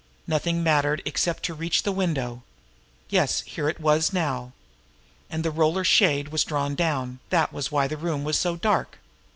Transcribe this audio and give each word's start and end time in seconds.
Nothing 0.25 0.63
mattered 0.63 1.03
except 1.05 1.43
to 1.43 1.53
reach 1.53 1.83
the 1.83 1.91
window. 1.91 2.41
Yes, 3.09 3.41
here 3.41 3.69
it 3.69 3.79
was 3.79 4.11
now! 4.11 4.51
And 5.29 5.45
the 5.45 5.51
roller 5.51 5.83
shade 5.83 6.29
was 6.29 6.43
drawn 6.43 6.73
down; 6.73 7.19
that 7.29 7.53
was 7.53 7.71
why 7.71 7.85
the 7.87 7.97
room 7.97 8.23
was 8.23 8.39
so 8.39 8.55
dark. 8.55 8.97